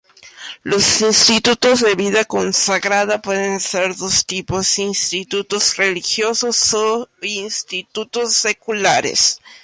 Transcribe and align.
Los 0.63 1.01
Institutos 1.01 1.81
de 1.81 1.93
Vida 1.93 2.25
consagrada 2.25 3.21
pueden 3.21 3.59
ser 3.59 3.95
dos 3.95 4.25
tipos: 4.25 4.79
Institutos 4.79 5.75
religiosos 5.77 6.73
o 6.73 7.07
Institutos 7.21 8.33
seculares. 8.33 9.37